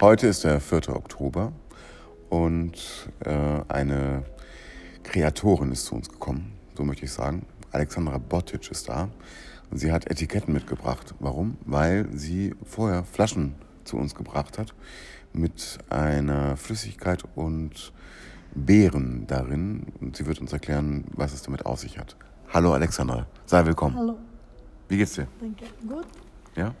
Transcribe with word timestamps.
Heute 0.00 0.26
ist 0.26 0.44
der 0.44 0.60
4. 0.60 0.88
Oktober 0.90 1.52
und 2.28 3.08
äh, 3.20 3.60
eine 3.68 4.24
Kreatorin 5.02 5.72
ist 5.72 5.86
zu 5.86 5.94
uns 5.94 6.08
gekommen, 6.08 6.52
so 6.76 6.84
möchte 6.84 7.04
ich 7.04 7.12
sagen. 7.12 7.46
Alexandra 7.70 8.18
Botic 8.18 8.70
ist 8.70 8.88
da 8.88 9.08
und 9.70 9.78
sie 9.78 9.92
hat 9.92 10.10
Etiketten 10.10 10.52
mitgebracht. 10.52 11.14
Warum? 11.20 11.56
Weil 11.64 12.08
sie 12.12 12.54
vorher 12.64 13.04
Flaschen 13.04 13.54
zu 13.84 13.96
uns 13.96 14.14
gebracht 14.14 14.58
hat 14.58 14.74
mit 15.32 15.78
einer 15.90 16.56
Flüssigkeit 16.56 17.22
und 17.34 17.92
Beeren 18.54 19.26
darin 19.26 19.86
und 20.00 20.16
sie 20.16 20.26
wird 20.26 20.40
uns 20.40 20.52
erklären, 20.52 21.04
was 21.14 21.32
es 21.32 21.42
damit 21.42 21.66
auf 21.66 21.80
sich 21.80 21.98
hat. 21.98 22.16
Hallo 22.52 22.72
Alexandra, 22.72 23.26
sei 23.46 23.64
willkommen. 23.66 23.96
Hallo, 23.96 24.16
Wie 24.88 24.96
geht's 24.96 25.14
dir? 25.14 25.26
danke. 25.40 25.64
Gut? 25.88 26.06
Ja. 26.56 26.72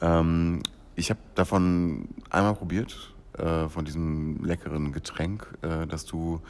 Ähm, 0.00 0.62
ich 0.98 1.10
habe 1.10 1.20
davon 1.36 2.08
einmal 2.28 2.54
probiert, 2.54 3.14
äh, 3.38 3.68
von 3.68 3.84
diesem 3.84 4.44
leckeren 4.44 4.92
Getränk, 4.92 5.46
äh, 5.62 5.86
das 5.86 6.04
du, 6.04 6.40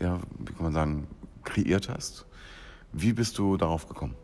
ja, 0.00 0.18
wie 0.38 0.52
kann 0.52 0.62
man 0.64 0.72
sagen, 0.72 1.06
kreiert 1.44 1.90
hast. 1.90 2.24
Wie 2.92 3.12
bist 3.12 3.36
du 3.38 3.56
darauf 3.56 3.86
gekommen? 3.86 4.14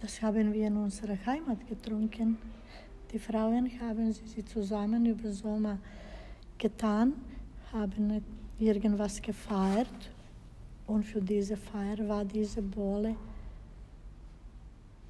Das 0.00 0.22
haben 0.22 0.52
wir 0.52 0.66
in 0.66 0.76
unserer 0.76 1.18
Heimat 1.26 1.66
getrunken. 1.68 2.38
Die 3.12 3.18
Frauen 3.18 3.70
haben 3.80 4.12
sie 4.12 4.44
zusammen 4.44 5.04
über 5.06 5.30
Sommer 5.32 5.78
getan, 6.56 7.12
haben 7.72 8.22
irgendwas 8.58 9.20
gefeiert 9.20 10.10
und 10.86 11.04
für 11.04 11.20
diese 11.20 11.56
Feier 11.56 12.08
war 12.08 12.24
diese 12.24 12.62
Bohle 12.62 13.16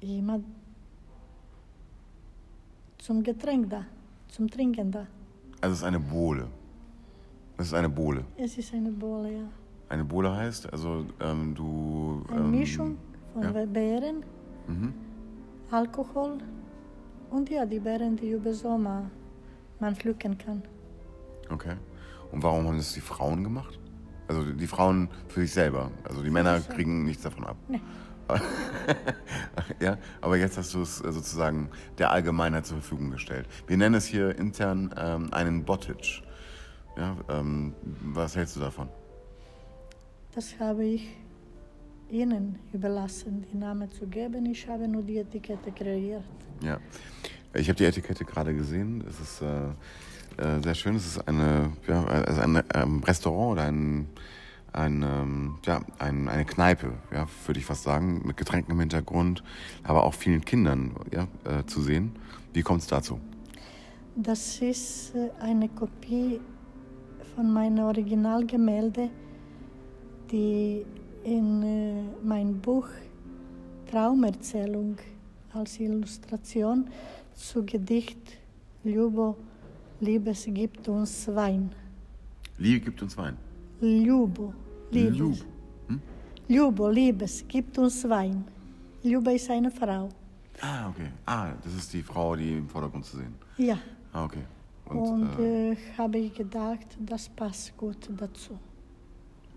immer 0.01 0.39
zum 3.03 3.21
Getränk 3.21 3.69
da, 3.69 3.85
zum 4.29 4.49
Trinken 4.49 4.89
da. 4.89 5.05
Also 5.59 5.73
es 5.73 5.79
ist 5.79 5.83
eine 5.83 5.99
Bohle. 5.99 6.47
Es 7.57 7.67
ist 7.67 7.73
eine 7.73 7.89
Bohle. 7.89 8.23
Es 8.37 8.57
ist 8.57 8.73
eine 8.73 8.91
Bohle, 8.91 9.29
ja. 9.39 9.47
Eine 9.89 10.05
Bohle 10.05 10.33
heißt, 10.33 10.71
also 10.71 11.05
ähm, 11.19 11.53
du... 11.53 12.23
Eine 12.29 12.39
ähm, 12.39 12.51
Mischung 12.51 12.97
von 13.33 13.43
ja. 13.43 13.65
Beeren, 13.65 14.23
Mhm. 14.67 14.93
Alkohol 15.69 16.37
und 17.29 17.49
ja, 17.49 17.65
die 17.65 17.79
Beeren, 17.79 18.15
die 18.15 18.31
über 18.31 18.53
Sommer 18.53 19.11
man 19.81 19.93
pflücken 19.93 20.37
kann. 20.37 20.63
Okay. 21.49 21.75
Und 22.31 22.41
warum 22.41 22.65
haben 22.67 22.77
das 22.77 22.93
die 22.93 23.01
Frauen 23.01 23.43
gemacht? 23.43 23.77
Also 24.29 24.53
die 24.53 24.67
Frauen 24.67 25.09
für 25.27 25.41
sich 25.41 25.51
selber. 25.51 25.91
Also 26.05 26.23
die 26.23 26.29
Männer 26.29 26.61
kriegen 26.61 27.03
nichts 27.03 27.23
davon 27.23 27.43
ab. 27.43 27.57
Nee. 27.67 27.81
ja, 29.79 29.97
aber 30.21 30.37
jetzt 30.37 30.57
hast 30.57 30.73
du 30.73 30.81
es 30.81 31.01
äh, 31.01 31.11
sozusagen 31.11 31.69
der 31.97 32.11
Allgemeinheit 32.11 32.65
zur 32.65 32.77
Verfügung 32.77 33.11
gestellt. 33.11 33.47
Wir 33.67 33.77
nennen 33.77 33.95
es 33.95 34.05
hier 34.05 34.37
intern 34.37 34.93
ähm, 34.97 35.33
einen 35.33 35.63
Bottage. 35.63 36.23
Ja, 36.97 37.17
ähm, 37.29 37.73
was 38.01 38.35
hältst 38.35 38.55
du 38.55 38.59
davon? 38.59 38.87
Das 40.35 40.59
habe 40.59 40.85
ich 40.85 41.09
Ihnen 42.09 42.59
überlassen, 42.71 43.45
die 43.51 43.57
Namen 43.57 43.89
zu 43.89 44.05
geben. 44.07 44.45
Ich 44.45 44.67
habe 44.67 44.87
nur 44.87 45.01
die 45.01 45.17
Etikette 45.17 45.71
kreiert. 45.71 46.23
Ja, 46.61 46.79
ich 47.53 47.67
habe 47.67 47.77
die 47.77 47.85
Etikette 47.85 48.25
gerade 48.25 48.53
gesehen. 48.53 49.03
Es 49.07 49.19
ist 49.19 49.41
äh, 49.41 49.69
äh, 50.37 50.61
sehr 50.61 50.75
schön. 50.75 50.95
Es 50.95 51.05
ist 51.05 51.27
eine, 51.27 51.71
ja, 51.87 52.03
also 52.05 52.41
ein 52.41 52.63
ähm, 52.73 53.03
Restaurant 53.03 53.53
oder 53.53 53.63
ein, 53.63 54.07
ein, 54.73 55.03
ähm, 55.03 55.55
ja, 55.65 55.81
ein, 55.99 56.27
eine 56.27 56.45
Kneipe, 56.45 56.93
ja, 57.11 57.27
würde 57.45 57.59
ich 57.59 57.65
fast 57.65 57.83
sagen, 57.83 58.21
mit 58.25 58.37
Getränken 58.37 58.71
im 58.71 58.79
Hintergrund, 58.79 59.43
aber 59.83 60.03
auch 60.03 60.13
vielen 60.13 60.43
Kindern 60.43 60.95
ja, 61.11 61.27
äh, 61.45 61.65
zu 61.65 61.81
sehen. 61.81 62.15
Wie 62.53 62.61
kommt 62.61 62.81
es 62.81 62.87
dazu? 62.87 63.19
Das 64.15 64.61
ist 64.61 65.15
äh, 65.15 65.29
eine 65.41 65.69
Kopie 65.69 66.39
von 67.35 67.51
meinem 67.51 67.85
Originalgemälde, 67.85 69.09
die 70.31 70.85
in 71.23 71.63
äh, 71.63 72.03
mein 72.23 72.59
Buch 72.59 72.87
Traumerzählung 73.89 74.97
als 75.53 75.79
Illustration 75.79 76.89
zu 77.33 77.63
Gedicht 77.65 78.37
Ljubo, 78.83 79.37
Liebes 79.99 80.45
gibt 80.47 80.87
uns 80.89 81.27
Wein. 81.33 81.71
Liebe 82.57 82.85
gibt 82.85 83.01
uns 83.01 83.15
Wein. 83.17 83.37
Ljubo, 83.83 84.53
Liebes. 84.91 85.17
Ljub. 85.17 85.37
Hm? 85.87 86.01
Ljubo, 86.47 86.89
Liebes, 86.89 87.43
gibt 87.47 87.77
uns 87.77 88.03
Wein. 88.09 88.45
Ljuba 89.03 89.31
ist 89.31 89.49
eine 89.49 89.69
Frau. 89.69 90.07
Ah, 90.61 90.87
okay. 90.89 91.09
Ah, 91.25 91.51
das 91.63 91.73
ist 91.73 91.91
die 91.93 92.01
Frau, 92.01 92.35
die 92.35 92.57
im 92.57 92.69
Vordergrund 92.69 93.03
zu 93.05 93.17
sehen. 93.17 93.33
Ja, 93.57 93.77
Ah, 94.13 94.25
okay. 94.25 94.43
und, 94.85 95.27
äh, 95.39 95.71
äh, 95.71 95.77
habe 95.97 96.17
ich 96.19 96.33
gedacht, 96.33 96.87
das 96.99 97.27
passt 97.29 97.75
gut 97.77 98.09
dazu. 98.17 98.57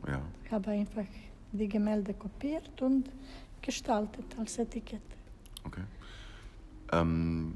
ja. 0.08 0.20
Ich 0.44 0.50
habe 0.52 0.70
einfach 0.70 1.04
die 1.52 1.68
Gemälde 1.68 2.14
kopiert 2.14 2.80
und 2.82 3.10
gestaltet 3.62 4.24
als 4.38 4.58
Etikette. 4.58 5.02
Okay. 5.64 5.82
Ähm, 6.92 7.55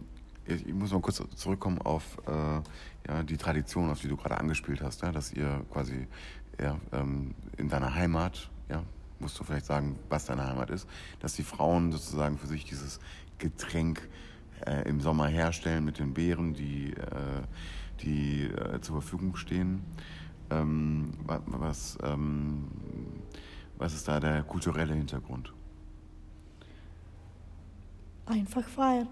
ich, 0.50 0.74
muss 0.74 0.92
mal 0.92 1.00
kurz 1.00 1.22
zurückkommen 1.36 1.78
auf 1.82 2.18
äh, 2.26 2.60
ja, 3.08 3.22
die 3.22 3.36
Tradition, 3.36 3.90
auf 3.90 4.00
die 4.00 4.08
du 4.08 4.16
gerade 4.16 4.38
angespielt 4.38 4.82
hast, 4.82 5.02
ja, 5.02 5.12
dass 5.12 5.32
ihr 5.32 5.64
quasi 5.70 6.06
ja, 6.60 6.78
ähm, 6.92 7.34
in 7.56 7.68
deiner 7.68 7.94
Heimat, 7.94 8.50
ja, 8.68 8.82
musst 9.18 9.38
du 9.38 9.44
vielleicht 9.44 9.66
sagen, 9.66 9.98
was 10.08 10.26
deine 10.26 10.46
Heimat 10.46 10.70
ist, 10.70 10.88
dass 11.20 11.34
die 11.34 11.42
Frauen 11.42 11.92
sozusagen 11.92 12.38
für 12.38 12.46
sich 12.46 12.64
dieses 12.64 13.00
Getränk 13.38 14.08
äh, 14.66 14.88
im 14.88 15.00
Sommer 15.00 15.28
herstellen 15.28 15.84
mit 15.84 15.98
den 15.98 16.12
Beeren, 16.14 16.54
die, 16.54 16.92
äh, 16.92 17.42
die 18.02 18.44
äh, 18.44 18.80
zur 18.80 19.00
Verfügung 19.00 19.36
stehen. 19.36 19.82
Ähm, 20.50 21.14
wa- 21.26 21.42
was, 21.46 21.96
ähm, 22.02 22.66
was 23.78 23.94
ist 23.94 24.08
da 24.08 24.20
der 24.20 24.42
kulturelle 24.42 24.94
Hintergrund? 24.94 25.52
Einfach 28.26 28.64
feiern. 28.68 29.08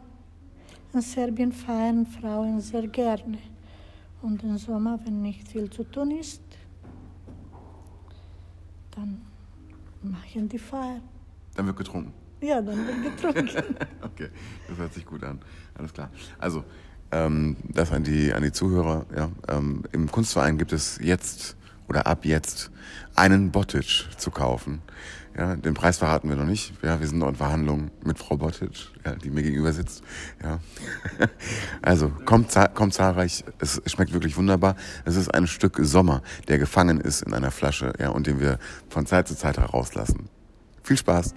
In 0.95 1.03
Serbien 1.03 1.53
feiern 1.53 2.07
Frauen 2.07 2.61
sehr 2.61 2.87
gerne. 2.89 3.39
Und 4.23 4.43
im 4.43 4.57
Sommer, 4.57 4.99
wenn 5.05 5.23
nicht 5.23 5.47
viel 5.47 5.69
zu 5.71 5.85
tun 5.85 6.11
ist, 6.13 6.43
dann 8.91 9.21
machen 10.03 10.49
die 10.49 10.59
Feier. 10.59 11.01
Dann 11.55 11.67
wird 11.67 11.77
getrunken. 11.77 12.13
Ja, 12.41 12.63
dann 12.63 12.87
wird 12.87 13.17
getrunken. 13.17 13.77
Okay, 14.03 14.31
das 14.67 14.79
hört 14.79 14.95
sich 14.95 15.05
gut 15.05 15.23
an. 15.23 15.41
Alles 15.75 15.93
klar. 15.93 16.11
Also, 16.39 16.65
ähm, 17.13 17.57
das 17.69 17.93
an 17.93 18.03
die, 18.03 18.33
an 18.33 18.43
die 18.43 18.51
Zuhörer. 18.51 19.07
Ja, 19.15 19.31
ähm, 19.49 19.85
Im 19.93 20.11
Kunstverein 20.11 20.59
gibt 20.59 20.73
es 20.73 20.99
jetzt 21.03 21.57
oder 21.89 22.07
ab 22.07 22.25
jetzt 22.25 22.71
einen 23.15 23.51
Bottage 23.51 24.07
zu 24.17 24.31
kaufen. 24.31 24.83
Ja, 25.37 25.55
den 25.55 25.75
Preis 25.75 25.99
verraten 25.99 26.29
wir 26.29 26.37
noch 26.37 26.45
nicht. 26.45 26.73
Ja, 26.83 26.99
wir 26.99 27.07
sind 27.07 27.19
noch 27.19 27.29
in 27.29 27.37
Verhandlungen 27.37 27.93
mit 28.05 28.19
Frau 28.19 28.37
Bottage, 28.37 28.89
ja, 29.05 29.15
die 29.15 29.31
mir 29.31 29.43
gegenüber 29.43 29.73
sitzt. 29.73 30.03
Ja. 30.43 30.59
Also 31.81 32.11
kommt, 32.25 32.53
kommt 32.75 32.95
zahlreich. 32.95 33.45
Es 33.61 33.81
schmeckt 33.87 34.13
wirklich 34.13 34.37
wunderbar. 34.37 34.75
Es 35.05 35.17
ist 35.17 35.33
ein 35.33 35.47
Stück 35.47 35.79
Sommer, 35.81 36.23
der 36.49 36.59
gefangen 36.59 37.01
ist 37.01 37.23
in 37.23 37.35
einer 37.35 37.53
Flasche, 37.53 37.93
ja, 37.99 38.11
und 38.11 38.27
den 38.27 38.41
wir 38.41 38.59
von 38.89 39.07
Zeit 39.07 39.29
zu 39.29 39.37
Zeit 39.37 39.59
herauslassen. 39.59 40.29
Viel 40.83 40.97
Spaß. 40.97 41.35